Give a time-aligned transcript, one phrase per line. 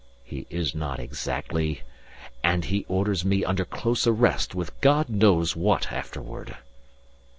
[0.23, 1.83] "He is not exactly....
[2.43, 6.57] And he orders me under close arrest with God knows what afterward."